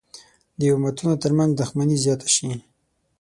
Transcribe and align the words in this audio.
د 0.59 0.61
امتونو 0.75 1.13
تر 1.23 1.31
منځ 1.37 1.51
دښمني 1.61 1.97
زیاته 2.03 2.27
شي. 2.35 2.49